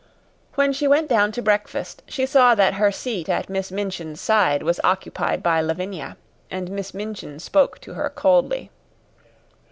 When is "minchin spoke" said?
6.95-7.77